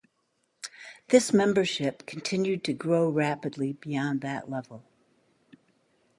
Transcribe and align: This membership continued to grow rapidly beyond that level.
This 1.09 1.31
membership 1.31 2.07
continued 2.07 2.63
to 2.63 2.73
grow 2.73 3.07
rapidly 3.07 3.73
beyond 3.73 4.21
that 4.21 4.49
level. 4.49 4.83